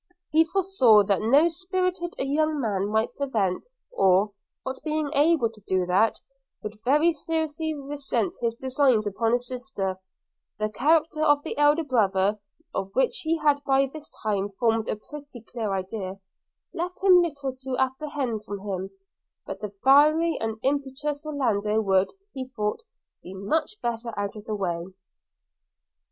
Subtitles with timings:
[0.31, 4.31] He forsaw that so spirited a young man might prevent, or,
[4.65, 6.19] not being able to do that,
[6.63, 9.99] would very seriously resent his designs upon a sister:
[10.57, 12.39] the character of the elder brother,
[12.73, 16.19] of which he had by this time formed a pretty clear idea,
[16.73, 18.89] left him little to apprehend from him;
[19.45, 22.79] but the fiery and impetuous Orlando would, he thought,
[23.21, 24.83] be much better out of the way.